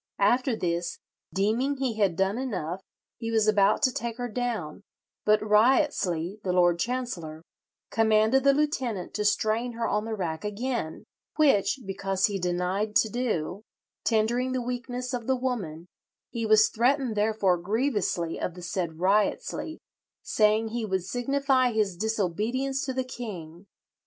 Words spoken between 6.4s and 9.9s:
the Lord Chancellor, "commanded the lieutenant to strain her